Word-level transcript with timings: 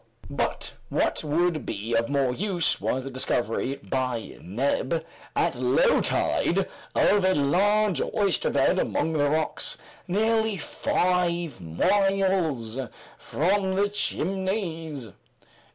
But 0.31 0.73
what 0.89 1.23
would 1.23 1.63
be 1.63 1.93
of 1.93 2.09
more 2.09 2.33
use, 2.33 2.81
was 2.81 3.03
the 3.03 3.11
discovery, 3.11 3.75
by 3.83 4.39
Neb, 4.41 5.05
at 5.35 5.53
low 5.57 6.01
tide, 6.01 6.67
of 6.95 7.23
a 7.23 7.35
large 7.35 8.01
oysterbed 8.01 8.79
among 8.79 9.13
the 9.13 9.29
rocks, 9.29 9.77
nearly 10.07 10.57
five 10.57 11.61
miles 11.61 12.79
from 13.19 13.75
the 13.75 13.89
Chimneys. 13.89 15.09